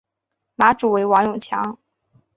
[0.55, 1.77] 马主为王永强。